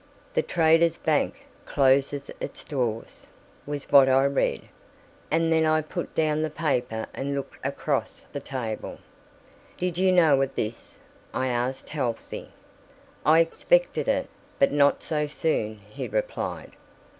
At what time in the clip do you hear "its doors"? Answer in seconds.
2.39-3.27